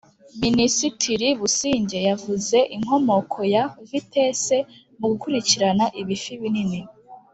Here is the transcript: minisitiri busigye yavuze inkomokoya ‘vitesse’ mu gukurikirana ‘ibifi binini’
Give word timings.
minisitiri 0.41 1.27
busigye 1.39 1.99
yavuze 2.09 2.57
inkomokoya 2.75 3.63
‘vitesse’ 3.91 4.55
mu 4.99 5.05
gukurikirana 5.11 5.85
‘ibifi 6.01 6.33
binini’ 6.41 6.79